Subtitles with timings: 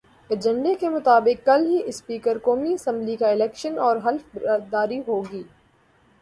[0.29, 5.43] ایجنڈے کے مطابق کل ہی اسپیکر قومی اسمبلی کا الیکشن اور حلف برداری ہوگی۔